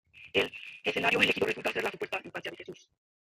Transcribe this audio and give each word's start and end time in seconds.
El 0.33 0.51
escenario 0.83 1.21
elegido 1.21 1.45
resulta 1.45 1.71
ser 1.71 1.83
la 1.83 1.91
supuesta 1.91 2.19
infancia 2.23 2.49
de 2.49 2.57
Jesús. 2.57 2.89